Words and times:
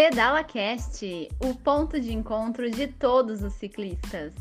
Pedala 0.00 0.42
Cast, 0.42 1.28
o 1.44 1.54
ponto 1.54 2.00
de 2.00 2.10
encontro 2.10 2.70
de 2.70 2.86
todos 2.86 3.42
os 3.42 3.52
ciclistas. 3.52 4.32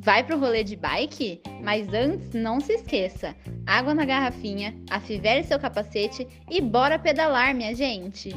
Vai 0.00 0.24
pro 0.24 0.40
rolê 0.40 0.64
de 0.64 0.74
bike? 0.74 1.40
Mas 1.62 1.86
antes, 1.94 2.34
não 2.34 2.58
se 2.58 2.72
esqueça: 2.72 3.36
água 3.64 3.94
na 3.94 4.04
garrafinha, 4.04 4.74
afivere 4.90 5.44
seu 5.44 5.60
capacete 5.60 6.26
e 6.50 6.60
bora 6.60 6.98
pedalar, 6.98 7.54
minha 7.54 7.76
gente! 7.76 8.34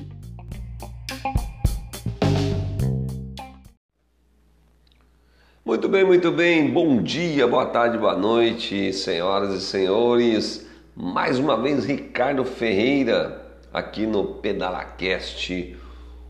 Bem, 5.93 6.03
muito 6.03 6.31
bem. 6.31 6.71
Bom 6.71 7.03
dia, 7.03 7.45
boa 7.47 7.67
tarde, 7.67 7.99
boa 7.99 8.17
noite, 8.17 8.91
senhoras 8.91 9.53
e 9.53 9.61
senhores. 9.61 10.67
Mais 10.95 11.38
uma 11.38 11.55
vez, 11.55 11.85
Ricardo 11.85 12.43
Ferreira 12.43 13.39
aqui 13.71 14.07
no 14.07 14.25
PedalaCast, 14.25 15.77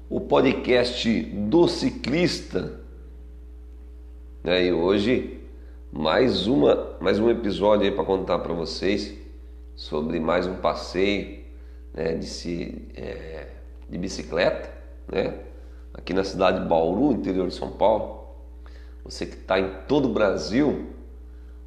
o 0.09 0.19
podcast 0.19 1.09
do 1.21 1.69
ciclista. 1.69 2.81
É, 4.43 4.65
e 4.65 4.73
hoje 4.73 5.39
mais 5.93 6.45
uma 6.45 6.97
mais 6.99 7.17
um 7.17 7.29
episódio 7.29 7.89
para 7.95 8.03
contar 8.03 8.39
para 8.39 8.53
vocês 8.53 9.17
sobre 9.77 10.19
mais 10.19 10.45
um 10.45 10.55
passeio 10.55 11.39
né, 11.93 12.15
de, 12.15 12.81
é, 12.97 13.47
de 13.89 13.97
bicicleta, 13.97 14.69
né? 15.09 15.35
Aqui 15.93 16.13
na 16.13 16.25
cidade 16.25 16.59
de 16.59 16.67
Bauru, 16.67 17.13
interior 17.13 17.47
de 17.47 17.53
São 17.53 17.71
Paulo. 17.71 18.22
Você 19.03 19.25
que 19.25 19.35
está 19.35 19.59
em 19.59 19.69
todo 19.87 20.09
o 20.09 20.13
Brasil, 20.13 20.93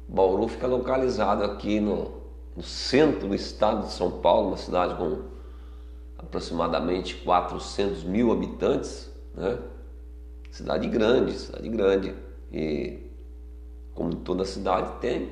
Bauru 0.07 0.47
fica 0.47 0.65
localizado 0.65 1.43
aqui 1.43 1.79
no, 1.79 2.11
no 2.55 2.63
centro 2.63 3.27
do 3.27 3.35
estado 3.35 3.85
de 3.85 3.93
São 3.93 4.19
Paulo, 4.19 4.47
uma 4.49 4.57
cidade 4.57 4.95
com 4.95 5.21
aproximadamente 6.17 7.15
400 7.17 8.03
mil 8.03 8.31
habitantes, 8.31 9.11
né? 9.35 9.59
Cidade 10.49 10.87
grande, 10.87 11.33
cidade 11.33 11.69
grande. 11.69 12.15
E 12.51 13.11
como 13.93 14.15
toda 14.15 14.43
cidade 14.43 14.99
tem, 14.99 15.29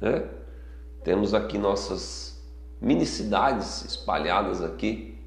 né? 0.00 0.28
Temos 1.02 1.34
aqui 1.34 1.58
nossas 1.58 2.40
mini 2.80 3.06
cidades 3.06 3.84
espalhadas 3.84 4.62
aqui 4.62 5.18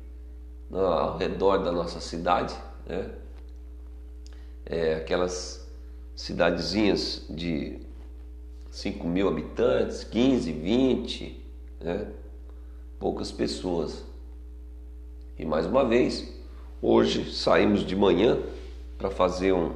ao 0.72 1.18
redor 1.18 1.58
da 1.58 1.72
nossa 1.72 2.00
cidade, 2.00 2.56
né? 2.86 3.12
É, 4.66 4.96
aquelas 4.96 5.63
cidadezinhas 6.16 7.26
de 7.30 7.80
5 8.70 9.08
mil 9.08 9.28
habitantes, 9.28 10.04
15, 10.04 10.52
20, 10.52 11.46
né? 11.82 12.08
poucas 13.00 13.32
pessoas. 13.32 14.04
E 15.38 15.46
mais 15.46 15.66
uma 15.66 15.84
vez, 15.84 16.34
hoje 16.82 17.34
saímos 17.34 17.86
de 17.86 17.96
manhã 17.96 18.40
para 18.98 19.10
fazer 19.10 19.54
um 19.54 19.74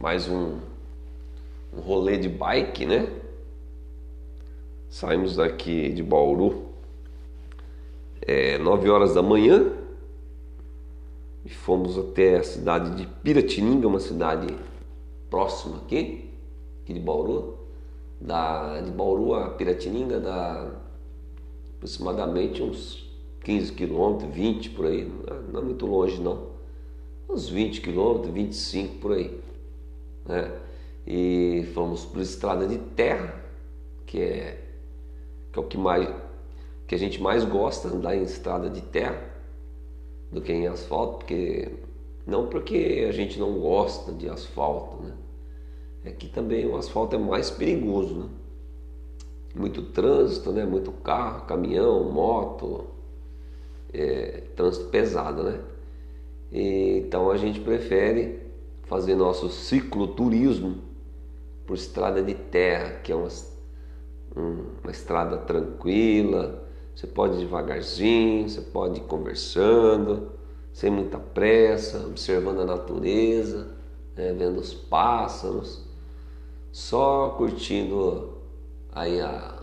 mais 0.00 0.28
um, 0.28 0.58
um 1.76 1.80
rolê 1.80 2.16
de 2.16 2.28
bike, 2.28 2.86
né? 2.86 3.12
Saímos 4.88 5.36
daqui 5.36 5.90
de 5.90 6.02
Bauru 6.02 6.68
é, 8.22 8.58
9 8.58 8.88
horas 8.88 9.14
da 9.14 9.22
manhã 9.22 9.72
e 11.44 11.48
fomos 11.48 11.98
até 11.98 12.36
a 12.36 12.42
cidade 12.42 12.94
de 12.94 13.06
Piratininga, 13.06 13.88
uma 13.88 14.00
cidade 14.00 14.54
próximo 15.30 15.76
aqui, 15.76 16.30
aqui 16.82 16.94
de 16.94 17.00
Bauru, 17.00 17.58
da, 18.20 18.80
de 18.80 18.90
Bauru 18.90 19.34
a 19.34 19.50
Piratininga 19.50 20.20
dá 20.20 20.72
aproximadamente 21.76 22.62
uns 22.62 23.08
15 23.44 23.72
quilômetros, 23.72 24.34
20 24.34 24.70
por 24.70 24.86
aí, 24.86 25.10
não 25.52 25.60
é 25.60 25.64
muito 25.64 25.86
longe 25.86 26.20
não, 26.20 26.48
uns 27.28 27.48
20 27.48 27.80
quilômetros, 27.80 28.32
25 28.32 28.94
por 28.96 29.12
aí, 29.12 29.40
né? 30.26 30.52
E 31.06 31.66
fomos 31.72 32.04
por 32.04 32.20
estrada 32.20 32.66
de 32.66 32.76
terra, 32.78 33.42
que 34.04 34.20
é, 34.20 34.64
que 35.52 35.58
é 35.58 35.62
o 35.62 35.64
que 35.64 35.78
mais 35.78 36.08
que 36.86 36.94
a 36.94 36.98
gente 36.98 37.20
mais 37.20 37.44
gosta, 37.44 37.88
andar 37.88 38.16
em 38.16 38.22
estrada 38.22 38.70
de 38.70 38.80
terra 38.80 39.22
do 40.32 40.40
que 40.40 40.50
em 40.50 40.66
asfalto, 40.66 41.18
porque 41.18 41.70
não 42.28 42.46
porque 42.46 43.06
a 43.08 43.12
gente 43.12 43.40
não 43.40 43.58
gosta 43.58 44.12
de 44.12 44.28
asfalto, 44.28 45.02
né? 45.02 45.14
É 46.04 46.10
que 46.10 46.28
também 46.28 46.66
o 46.66 46.76
asfalto 46.76 47.16
é 47.16 47.18
mais 47.18 47.50
perigoso, 47.50 48.14
né? 48.14 48.28
Muito 49.54 49.82
trânsito, 49.92 50.52
né? 50.52 50.66
Muito 50.66 50.92
carro, 50.92 51.46
caminhão, 51.46 52.12
moto, 52.12 52.84
é, 53.94 54.42
trânsito 54.54 54.90
pesado, 54.90 55.42
né? 55.42 55.58
E, 56.52 56.98
então 56.98 57.30
a 57.30 57.38
gente 57.38 57.60
prefere 57.60 58.42
fazer 58.82 59.14
nosso 59.14 59.48
cicloturismo 59.48 60.82
por 61.66 61.76
estrada 61.76 62.22
de 62.22 62.34
terra, 62.34 63.00
que 63.00 63.10
é 63.10 63.16
uma, 63.16 63.28
uma 64.36 64.90
estrada 64.90 65.38
tranquila, 65.38 66.68
você 66.94 67.06
pode 67.06 67.36
ir 67.36 67.38
devagarzinho, 67.38 68.50
você 68.50 68.60
pode 68.60 69.00
ir 69.00 69.04
conversando, 69.04 70.37
sem 70.72 70.90
muita 70.90 71.18
pressa, 71.18 72.06
observando 72.06 72.60
a 72.60 72.64
natureza, 72.64 73.68
né, 74.16 74.32
vendo 74.32 74.60
os 74.60 74.74
pássaros, 74.74 75.82
só 76.72 77.30
curtindo 77.30 78.38
aí 78.92 79.20
a, 79.20 79.62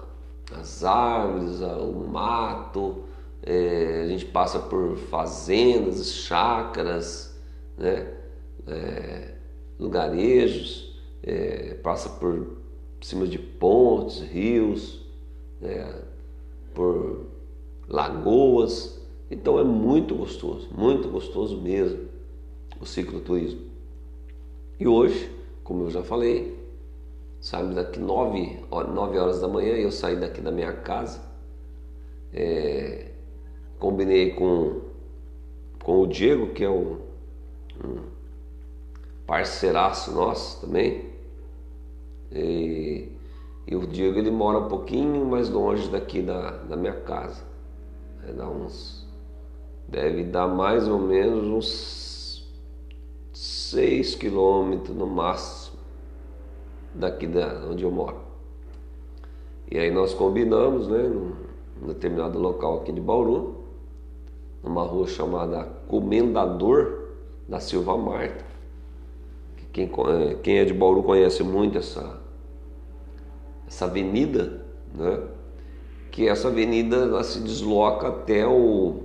as 0.52 0.84
árvores, 0.84 1.62
o 1.62 2.08
mato. 2.08 3.04
É, 3.48 4.02
a 4.04 4.08
gente 4.08 4.26
passa 4.26 4.58
por 4.58 4.98
fazendas, 4.98 6.12
chácaras, 6.12 7.40
né, 7.78 8.12
é, 8.68 9.36
lugarejos, 9.80 11.00
é, 11.22 11.76
passa 11.76 12.10
por 12.10 12.58
cima 13.02 13.28
de 13.28 13.38
pontes, 13.38 14.22
rios, 14.22 15.06
né, 15.62 16.02
por 16.74 17.28
lagoas. 17.88 19.00
Então 19.30 19.59
é 19.59 19.63
muito 19.63 20.16
gostoso, 20.16 20.69
muito 20.75 21.09
gostoso 21.09 21.59
mesmo 21.59 22.08
o 22.80 22.86
cicloturismo. 22.86 23.62
E 24.80 24.88
hoje, 24.88 25.31
como 25.63 25.84
eu 25.84 25.90
já 25.90 26.03
falei, 26.03 26.58
saímos 27.40 27.75
daqui 27.75 28.00
9, 28.00 28.59
9 28.69 29.18
horas 29.18 29.40
da 29.40 29.47
manhã 29.47 29.74
eu 29.74 29.91
saí 29.91 30.16
daqui 30.16 30.41
da 30.41 30.52
minha 30.52 30.74
casa. 30.74 31.22
É, 32.34 33.12
combinei 33.80 34.31
com, 34.31 34.81
com 35.81 36.02
o 36.02 36.07
Diego, 36.07 36.53
que 36.53 36.63
é 36.63 36.69
um, 36.69 36.97
um 37.84 38.03
parceiraço 39.25 40.12
nosso 40.12 40.62
também. 40.62 41.06
E, 42.31 43.09
e, 43.66 43.75
o 43.75 43.88
Diego 43.88 44.19
ele 44.19 44.31
mora 44.31 44.59
um 44.59 44.68
pouquinho 44.68 45.25
mais 45.25 45.50
longe 45.50 45.90
daqui 45.90 46.22
da, 46.22 46.52
da 46.52 46.75
minha 46.75 47.00
casa. 47.02 47.44
É, 48.28 48.34
dá 48.34 48.50
uns 48.50 49.05
deve 49.88 50.23
dar 50.23 50.47
mais 50.47 50.88
ou 50.88 51.00
menos 51.00 51.47
uns 51.47 52.47
6 53.34 54.16
quilômetros 54.16 54.96
no 54.96 55.07
máximo 55.07 55.78
daqui 56.94 57.28
da 57.28 57.66
onde 57.69 57.84
eu 57.84 57.91
moro. 57.91 58.18
E 59.69 59.78
aí 59.78 59.91
nós 59.91 60.13
combinamos, 60.13 60.88
né, 60.88 61.03
num 61.03 61.88
determinado 61.88 62.39
local 62.39 62.77
aqui 62.77 62.92
de 62.92 63.01
Bauru, 63.01 63.65
numa 64.63 64.83
rua 64.83 65.07
chamada 65.07 65.63
Comendador 65.88 67.10
da 67.48 67.60
Silva 67.60 67.98
Marta. 67.98 68.45
Quem, 69.74 69.86
é, 69.86 70.36
quem 70.36 70.57
é 70.60 70.65
de 70.65 70.74
Bauru 70.74 71.04
conhece 71.04 71.44
muito 71.44 71.77
essa, 71.77 72.21
essa 73.68 73.86
avenida, 73.86 74.65
né? 74.94 75.21
Que 76.12 76.30
essa 76.30 76.48
avenida 76.48 76.95
ela 76.95 77.24
se 77.24 77.42
desloca 77.42 78.07
até 78.07 78.48
o 78.48 79.01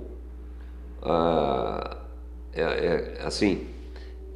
ah, 1.01 1.97
é, 2.53 2.61
é, 2.61 3.21
assim, 3.23 3.67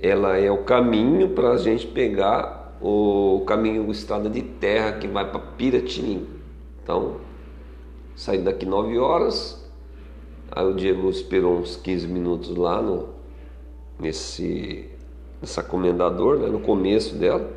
ela 0.01 0.37
é 0.37 0.49
o 0.49 0.63
caminho 0.63 1.29
para 1.29 1.51
a 1.51 1.57
gente 1.57 1.87
pegar 1.87 2.75
o 2.81 3.43
caminho 3.45 3.89
estrada 3.91 4.29
de 4.29 4.41
terra 4.41 4.93
que 4.93 5.07
vai 5.07 5.29
para 5.29 5.39
Piratininga. 5.39 6.27
Então, 6.83 7.17
saí 8.15 8.39
daqui 8.39 8.65
9 8.65 8.97
horas, 8.97 9.63
aí 10.51 10.65
o 10.65 10.73
Diego 10.73 11.09
esperou 11.09 11.59
uns 11.59 11.75
15 11.75 12.07
minutos 12.07 12.55
lá 12.55 12.81
no 12.81 13.15
nesse 13.99 14.89
nessa 15.41 15.63
comendador, 15.63 16.39
né, 16.39 16.47
no 16.47 16.59
começo 16.59 17.15
dela. 17.15 17.49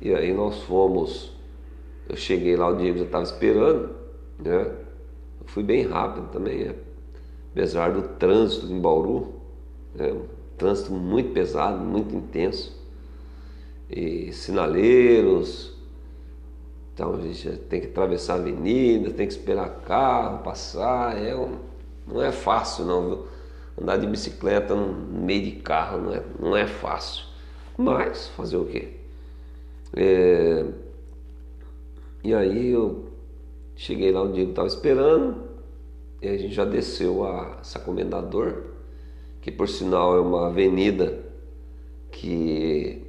E 0.00 0.12
aí 0.14 0.32
nós 0.32 0.62
fomos, 0.64 1.32
eu 2.08 2.16
cheguei 2.16 2.56
lá, 2.56 2.68
o 2.68 2.76
Diego 2.76 2.98
já 2.98 3.04
estava 3.04 3.24
esperando, 3.24 3.90
né? 4.38 4.62
Eu 5.40 5.46
fui 5.46 5.62
bem 5.62 5.86
rápido 5.86 6.28
também, 6.30 6.62
é 6.62 6.74
apesar 7.54 7.92
do 7.92 8.02
trânsito 8.02 8.66
em 8.66 8.80
Bauru, 8.80 9.32
É 9.96 10.12
um 10.12 10.26
trânsito 10.58 10.92
muito 10.92 11.32
pesado, 11.32 11.78
muito 11.78 12.14
intenso. 12.14 12.76
E 13.88 14.32
sinaleiros. 14.32 15.72
Então 16.92 17.14
a 17.14 17.20
gente 17.20 17.58
tem 17.68 17.80
que 17.80 17.86
atravessar 17.86 18.34
a 18.34 18.36
avenida, 18.38 19.10
tem 19.10 19.26
que 19.26 19.32
esperar 19.32 19.68
carro 19.86 20.42
passar. 20.42 21.16
É 21.16 21.36
um, 21.36 21.58
não 22.06 22.20
é 22.20 22.32
fácil 22.32 22.84
não, 22.84 23.06
viu? 23.06 23.26
Andar 23.80 23.98
de 23.98 24.06
bicicleta 24.06 24.74
no 24.74 24.92
meio 24.92 25.44
de 25.44 25.52
carro 25.52 26.00
não 26.00 26.14
é, 26.14 26.22
não 26.40 26.56
é 26.56 26.66
fácil. 26.66 27.24
Mas 27.78 28.28
fazer 28.28 28.56
o 28.56 28.64
quê? 28.64 28.94
É... 29.96 30.64
E 32.22 32.34
aí 32.34 32.70
eu 32.70 33.04
cheguei 33.76 34.10
lá, 34.12 34.22
o 34.22 34.32
Diego 34.32 34.50
estava 34.50 34.68
esperando, 34.68 35.43
e 36.20 36.28
a 36.28 36.36
gente 36.36 36.54
já 36.54 36.64
desceu 36.64 37.26
a 37.26 37.62
Sacomendador, 37.62 38.62
que 39.40 39.50
por 39.50 39.68
sinal 39.68 40.16
é 40.16 40.20
uma 40.20 40.46
avenida 40.46 41.22
que 42.10 43.02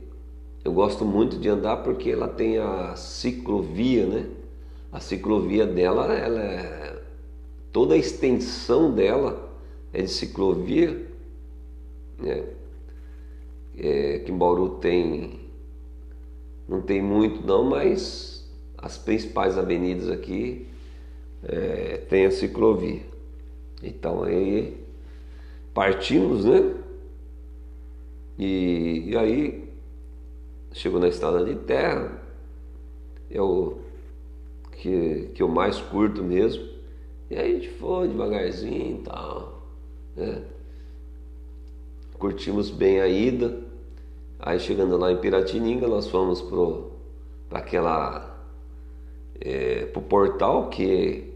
eu 0.63 0.74
gosto 0.74 1.06
muito 1.06 1.38
de 1.38 1.48
andar 1.48 1.78
porque 1.78 2.10
ela 2.10 2.28
tem 2.28 2.57
a 2.57 2.96
ciclovia, 2.96 4.06
né? 4.06 4.30
A 4.92 5.00
ciclovia 5.00 5.66
dela, 5.66 6.13
ela 6.13 6.42
é 6.42 7.02
toda 7.72 7.94
a 7.94 7.98
extensão 7.98 8.94
dela 8.94 9.51
é 9.94 10.01
de 10.01 10.10
ciclovia, 10.10 11.08
né? 12.18 12.44
É, 13.78 14.19
que 14.19 14.31
em 14.31 14.38
Bauru 14.38 14.78
tem, 14.80 15.42
não 16.68 16.81
tem 16.81 17.01
muito 17.01 17.46
não, 17.46 17.66
mas 17.66 18.50
as 18.78 18.98
principais 18.98 19.58
avenidas 19.58 20.10
aqui 20.10 20.68
é, 21.48 21.98
tem 22.10 22.26
a 22.26 22.32
ciclovia. 22.32 23.02
Então 23.84 24.24
aí 24.24 24.78
partimos, 25.74 26.46
né? 26.46 26.76
E, 28.38 29.04
e 29.08 29.18
aí 29.18 29.70
chegou 30.74 31.00
na 31.00 31.08
estrada 31.08 31.44
de 31.46 31.56
terra, 31.56 32.22
é 33.30 33.42
o 33.42 33.78
que, 34.72 35.30
que 35.34 35.42
eu 35.42 35.48
mais 35.48 35.80
curto 35.80 36.24
mesmo. 36.24 36.66
E 37.30 37.36
aí 37.36 37.52
a 37.52 37.56
gente 37.56 37.70
foi 37.70 38.08
devagarzinho 38.08 39.00
e 39.00 39.04
tal. 39.04 39.64
Né? 40.16 40.44
Curtimos 42.20 42.70
bem 42.70 43.00
a 43.00 43.08
ida. 43.08 43.62
Aí 44.40 44.60
chegando 44.60 44.98
lá 44.98 45.12
em 45.12 45.18
Piratininga, 45.18 45.88
nós 45.88 46.08
fomos 46.08 46.42
para 47.50 47.60
aquela. 47.60 48.34
É, 49.40 49.86
pro 49.88 50.02
portal 50.02 50.70
que 50.70 51.35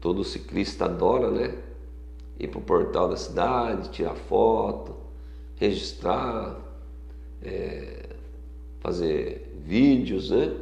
todo 0.00 0.24
ciclista 0.24 0.86
adora, 0.86 1.30
né? 1.30 1.54
Ir 2.38 2.48
pro 2.48 2.60
portal 2.60 3.08
da 3.08 3.16
cidade, 3.16 3.90
tirar 3.90 4.14
foto, 4.14 4.94
registrar, 5.56 6.58
é, 7.42 8.08
fazer 8.80 9.54
vídeos, 9.64 10.30
né? 10.30 10.56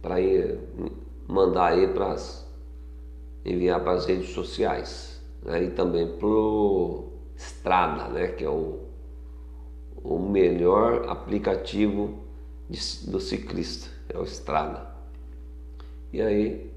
Para 0.00 0.16
mandar 1.26 1.72
aí 1.72 1.88
para 1.88 2.16
enviar 3.44 3.80
para 3.80 3.92
as 3.92 4.06
redes 4.06 4.30
sociais 4.30 5.20
né? 5.42 5.64
e 5.64 5.70
também 5.70 6.06
pro 6.16 7.10
Strada, 7.36 8.08
né? 8.08 8.28
Que 8.28 8.44
é 8.44 8.48
o, 8.48 8.80
o 10.02 10.18
melhor 10.18 11.08
aplicativo 11.08 12.14
de, 12.70 12.78
do 13.10 13.18
ciclista, 13.18 13.90
é 14.08 14.16
o 14.16 14.22
Strada. 14.22 14.94
E 16.12 16.22
aí 16.22 16.70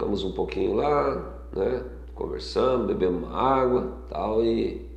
ficamos 0.00 0.24
um 0.24 0.32
pouquinho 0.32 0.72
lá, 0.76 1.44
né? 1.54 1.82
Conversando, 2.14 2.86
bebemos 2.86 3.28
água, 3.34 3.98
tal 4.08 4.42
e 4.42 4.88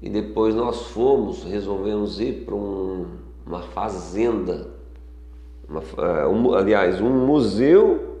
e 0.00 0.08
depois 0.08 0.52
nós 0.52 0.88
fomos, 0.88 1.44
resolvemos 1.44 2.18
ir 2.18 2.44
para 2.44 2.56
um, 2.56 3.06
uma 3.46 3.62
fazenda, 3.62 4.68
uma, 5.68 5.80
é, 5.80 6.26
um, 6.26 6.54
aliás, 6.54 7.00
um 7.00 7.24
museu 7.24 8.18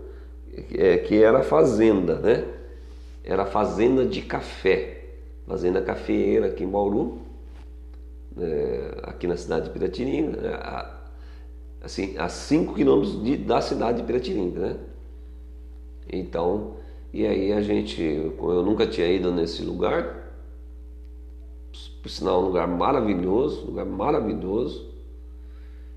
é, 0.74 0.98
que 0.98 1.20
era 1.20 1.42
fazenda, 1.42 2.20
né? 2.20 2.44
Era 3.24 3.46
fazenda 3.46 4.04
de 4.04 4.22
café, 4.22 5.06
fazenda 5.44 5.82
cafeeira 5.82 6.48
aqui 6.48 6.62
em 6.62 6.68
Bauru, 6.68 7.18
é, 8.38 8.98
aqui 9.02 9.26
na 9.26 9.36
cidade 9.36 9.64
de 9.64 9.70
Piratininga, 9.70 10.40
né? 10.40 10.54
a, 10.54 11.00
assim, 11.82 12.16
a 12.16 12.28
5 12.28 12.74
quilômetros 12.74 13.16
da 13.44 13.60
cidade 13.60 14.02
de 14.02 14.04
Piratininga, 14.04 14.60
né? 14.60 14.76
Então, 16.12 16.74
e 17.12 17.26
aí 17.26 17.52
a 17.52 17.62
gente, 17.62 18.02
eu 18.02 18.62
nunca 18.62 18.86
tinha 18.86 19.08
ido 19.08 19.32
nesse 19.32 19.62
lugar, 19.62 20.22
por 22.02 22.08
sinal, 22.10 22.42
um 22.42 22.46
lugar 22.46 22.68
maravilhoso, 22.68 23.64
lugar 23.66 23.86
maravilhoso. 23.86 24.92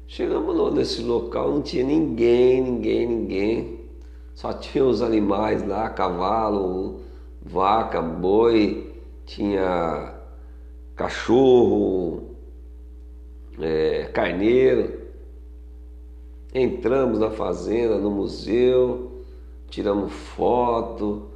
Chegamos 0.07 0.73
nesse 0.73 1.01
local, 1.01 1.51
não 1.51 1.61
tinha 1.61 1.83
ninguém, 1.83 2.61
ninguém, 2.61 3.07
ninguém. 3.07 3.79
Só 4.33 4.53
tinha 4.53 4.85
os 4.85 5.01
animais 5.01 5.67
lá, 5.67 5.89
cavalo, 5.89 7.01
vaca, 7.41 8.01
boi, 8.01 8.93
tinha 9.25 10.13
cachorro, 10.95 12.35
é, 13.59 14.09
carneiro. 14.13 15.05
Entramos 16.53 17.19
na 17.19 17.31
fazenda, 17.31 17.97
no 17.97 18.11
museu, 18.11 19.04
tiramos 19.75 20.13
foto, 20.13 21.31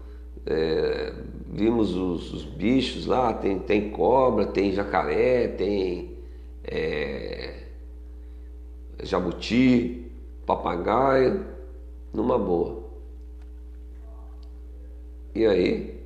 é, 0.45 1.13
vimos 1.45 1.93
os, 1.93 2.33
os, 2.33 2.45
bichos 2.45 3.05
lá, 3.05 3.33
tem, 3.33 3.59
tem 3.59 3.91
cobra, 3.91 4.45
tem 4.45 4.71
jacaré, 4.71 5.49
tem 5.49 6.17
é, 6.63 7.65
jabuti, 9.03 10.09
papagaio, 10.45 11.45
numa 12.13 12.39
boa. 12.39 12.81
E 15.35 15.45
aí 15.45 16.01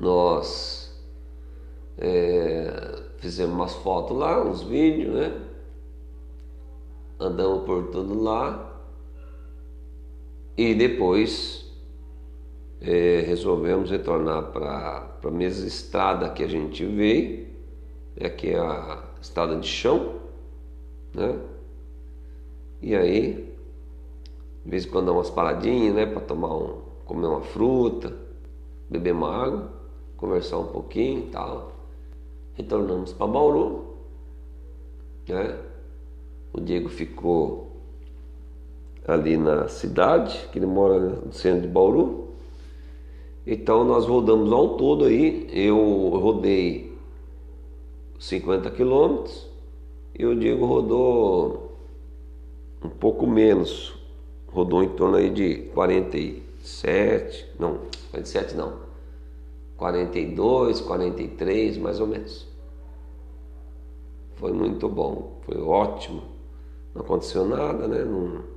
nós 0.00 0.90
é, 1.98 3.02
fizemos 3.18 3.54
umas 3.54 3.74
fotos 3.74 4.16
lá, 4.16 4.42
uns 4.42 4.62
vídeos, 4.62 5.14
né? 5.16 5.38
Andamos 7.20 7.66
por 7.66 7.88
tudo 7.88 8.22
lá 8.22 8.75
e 10.56 10.74
depois 10.74 11.70
é, 12.80 13.24
resolvemos 13.26 13.90
retornar 13.90 14.52
para 14.52 15.18
a 15.22 15.30
mesma 15.30 15.66
estrada 15.66 16.30
que 16.30 16.42
a 16.42 16.48
gente 16.48 16.84
veio, 16.84 17.46
é 18.16 18.28
que 18.28 18.50
é 18.50 18.58
a 18.58 19.04
estrada 19.20 19.56
de 19.56 19.66
chão, 19.66 20.20
né? 21.14 21.38
E 22.80 22.94
aí, 22.94 23.54
de 24.64 24.70
vez 24.70 24.86
em 24.86 24.90
quando 24.90 25.06
dá 25.06 25.12
umas 25.12 25.30
paradinhas, 25.30 25.94
né, 25.94 26.06
para 26.06 26.20
tomar 26.20 26.54
um, 26.54 26.80
comer 27.04 27.26
uma 27.26 27.40
fruta, 27.40 28.16
beber 28.88 29.12
uma 29.12 29.30
água, 29.30 29.72
conversar 30.16 30.58
um 30.58 30.68
pouquinho 30.68 31.20
e 31.20 31.30
tal. 31.30 31.72
Retornamos 32.54 33.12
para 33.12 33.26
Bauru, 33.26 33.96
né? 35.28 35.58
O 36.52 36.60
Diego 36.60 36.88
ficou 36.88 37.75
ali 39.06 39.36
na 39.36 39.68
cidade, 39.68 40.48
que 40.50 40.58
ele 40.58 40.66
mora 40.66 40.98
no 40.98 41.32
centro 41.32 41.62
de 41.62 41.68
Bauru. 41.68 42.26
Então 43.46 43.84
nós 43.84 44.06
rodamos 44.06 44.52
ao 44.52 44.76
todo 44.76 45.04
aí, 45.04 45.46
eu 45.52 46.08
rodei 46.20 46.92
50 48.18 48.70
quilômetros 48.72 49.46
e 50.18 50.26
o 50.26 50.34
Diego 50.34 50.66
rodou 50.66 51.76
um 52.82 52.88
pouco 52.88 53.26
menos, 53.26 53.94
rodou 54.48 54.82
em 54.82 54.88
torno 54.88 55.16
aí 55.16 55.30
de 55.30 55.58
47, 55.74 57.46
não, 57.58 57.78
47 58.10 58.56
não, 58.56 58.80
42, 59.76 60.80
43 60.80 61.78
mais 61.78 62.00
ou 62.00 62.08
menos. 62.08 62.48
Foi 64.34 64.52
muito 64.52 64.88
bom, 64.88 65.38
foi 65.42 65.60
ótimo, 65.60 66.22
não 66.92 67.02
aconteceu 67.02 67.46
nada, 67.46 67.86
né? 67.86 68.04
Não, 68.04 68.55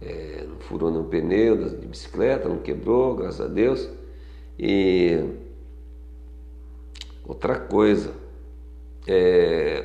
é, 0.00 0.44
não 0.48 0.58
furou 0.60 0.90
nenhum 0.90 1.04
pneu 1.04 1.56
de 1.56 1.86
bicicleta, 1.86 2.48
não 2.48 2.58
quebrou, 2.58 3.16
graças 3.16 3.40
a 3.40 3.48
Deus. 3.48 3.88
E 4.58 5.24
outra 7.26 7.58
coisa, 7.58 8.12
é, 9.06 9.84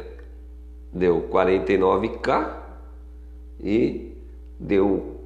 deu 0.94 1.27
49k 1.30 2.58
e 3.60 4.15
deu 4.60 5.22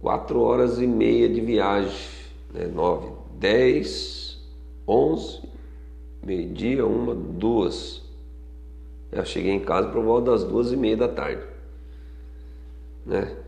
4 0.00 0.40
horas 0.40 0.80
e 0.80 0.86
meia 0.86 1.28
de 1.28 1.40
viagem, 1.40 2.10
né? 2.52 2.66
9, 2.66 3.08
10, 3.38 4.38
11, 4.86 5.42
meio-dia, 6.22 6.86
uma, 6.86 7.14
duas. 7.14 8.02
Eu 9.10 9.24
cheguei 9.24 9.52
em 9.52 9.60
casa 9.60 9.88
por 9.88 10.02
volta 10.02 10.32
das 10.32 10.44
duas 10.44 10.72
e 10.72 10.76
meia 10.76 10.96
da 10.96 11.08
tarde, 11.08 11.42
né? 13.06 13.43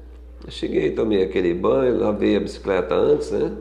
Cheguei, 0.49 0.93
tomei 0.93 1.25
aquele 1.25 1.53
banho, 1.55 1.99
lavei 1.99 2.37
a 2.37 2.41
bicicleta 2.41 2.95
antes, 2.95 3.31
né? 3.33 3.57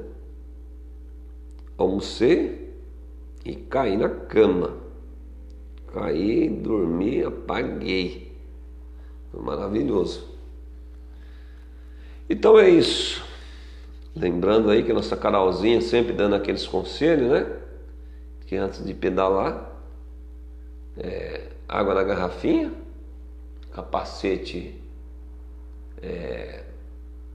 almocei 1.78 2.74
e 3.44 3.56
caí 3.56 3.98
na 3.98 4.10
cama. 4.10 4.78
Caí, 5.94 6.50
dormi, 6.50 7.24
apaguei. 7.24 8.36
Foi 9.32 9.42
maravilhoso. 9.42 10.28
Então 12.30 12.58
é 12.58 12.70
isso. 12.70 13.24
Lembrando 14.16 14.70
aí 14.70 14.84
que 14.84 14.92
a 14.92 14.96
nossa 14.96 15.16
Carolzinha 15.16 15.82
sempre 15.82 16.14
dando 16.14 16.36
aqueles 16.36 16.66
conselhos, 16.66 17.30
né? 17.30 17.60
Que 18.46 18.56
antes 18.56 18.84
de 18.84 18.94
pedalar, 18.94 19.72
é, 20.98 21.50
água 21.68 21.94
na 21.94 22.04
garrafinha, 22.04 22.72
capacete 23.74 24.82
é, 26.02 26.64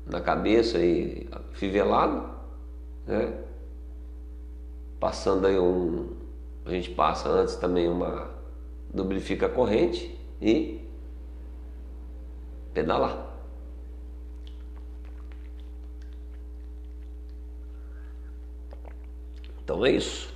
na 0.06 0.20
cabeça 0.20 0.78
e 0.78 1.28
fivelado, 1.52 2.28
né? 3.06 3.38
Passando 4.98 5.46
aí 5.46 5.58
um. 5.58 6.10
A 6.64 6.70
gente 6.70 6.90
passa 6.90 7.28
antes 7.28 7.56
também 7.56 7.88
uma. 7.88 8.30
Lubrifica 8.92 9.46
a 9.46 9.48
corrente 9.48 10.18
e 10.42 10.84
pedalar. 12.74 13.30
Então 19.62 19.86
é 19.86 19.92
isso. 19.92 20.34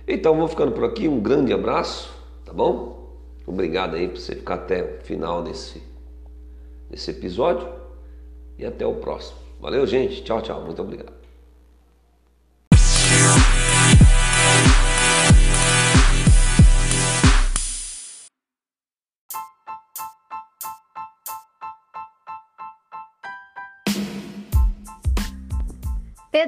Então 0.08 0.36
vou 0.36 0.48
ficando 0.48 0.72
por 0.72 0.86
aqui, 0.86 1.08
um 1.08 1.20
grande 1.20 1.54
abraço, 1.54 2.12
tá 2.44 2.52
bom? 2.52 3.14
Obrigado 3.46 3.96
aí 3.96 4.08
por 4.08 4.18
você 4.18 4.34
ficar 4.34 4.56
até 4.56 4.82
o 4.82 5.04
final 5.04 5.44
desse, 5.44 5.84
desse 6.90 7.12
episódio 7.12 7.70
e 8.58 8.66
até 8.66 8.88
o 8.88 8.96
próximo. 8.96 9.38
Valeu, 9.62 9.86
gente. 9.86 10.24
Tchau, 10.24 10.42
tchau. 10.42 10.64
Muito 10.64 10.82
obrigado. 10.82 11.23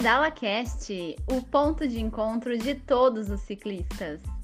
Pedala 0.05 0.29
Cast, 0.29 1.15
o 1.25 1.41
ponto 1.41 1.87
de 1.87 1.99
encontro 1.99 2.55
de 2.55 2.75
todos 2.75 3.31
os 3.31 3.41
ciclistas. 3.41 4.34